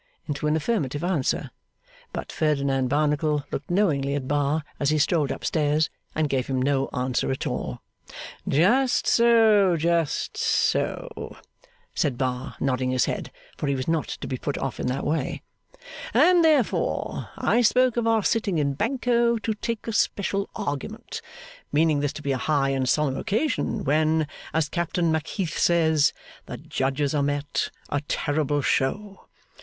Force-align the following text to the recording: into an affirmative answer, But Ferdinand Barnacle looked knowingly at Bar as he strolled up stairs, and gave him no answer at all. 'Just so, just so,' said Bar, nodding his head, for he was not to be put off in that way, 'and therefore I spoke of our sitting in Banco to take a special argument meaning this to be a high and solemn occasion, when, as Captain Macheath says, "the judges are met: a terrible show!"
into 0.27 0.47
an 0.47 0.55
affirmative 0.55 1.03
answer, 1.03 1.51
But 2.11 2.31
Ferdinand 2.31 2.87
Barnacle 2.87 3.45
looked 3.51 3.69
knowingly 3.69 4.15
at 4.15 4.27
Bar 4.27 4.63
as 4.79 4.89
he 4.89 4.97
strolled 4.97 5.31
up 5.31 5.45
stairs, 5.45 5.91
and 6.15 6.27
gave 6.27 6.47
him 6.47 6.59
no 6.59 6.89
answer 6.91 7.29
at 7.29 7.45
all. 7.45 7.81
'Just 8.47 9.05
so, 9.05 9.77
just 9.77 10.35
so,' 10.37 11.37
said 11.93 12.17
Bar, 12.17 12.55
nodding 12.59 12.89
his 12.89 13.05
head, 13.05 13.31
for 13.57 13.67
he 13.67 13.75
was 13.75 13.87
not 13.87 14.07
to 14.07 14.27
be 14.27 14.39
put 14.39 14.57
off 14.57 14.79
in 14.79 14.87
that 14.87 15.05
way, 15.05 15.43
'and 16.15 16.43
therefore 16.43 17.29
I 17.37 17.61
spoke 17.61 17.95
of 17.95 18.07
our 18.07 18.23
sitting 18.23 18.57
in 18.57 18.73
Banco 18.73 19.37
to 19.37 19.53
take 19.53 19.85
a 19.87 19.93
special 19.93 20.49
argument 20.55 21.21
meaning 21.71 21.99
this 21.99 22.13
to 22.13 22.23
be 22.23 22.31
a 22.31 22.37
high 22.39 22.69
and 22.69 22.89
solemn 22.89 23.17
occasion, 23.17 23.83
when, 23.83 24.25
as 24.51 24.67
Captain 24.67 25.11
Macheath 25.11 25.59
says, 25.59 26.11
"the 26.47 26.57
judges 26.57 27.13
are 27.13 27.21
met: 27.21 27.69
a 27.89 28.01
terrible 28.07 28.63
show!" 28.63 29.27